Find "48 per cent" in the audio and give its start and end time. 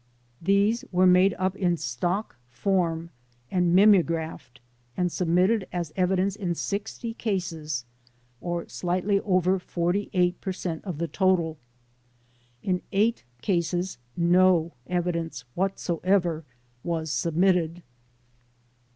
9.59-10.83